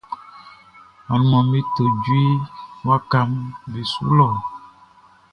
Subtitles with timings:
[1.11, 2.25] Anumanʼm be to djue
[2.87, 3.29] wakaʼm
[3.71, 4.27] be su lɔ.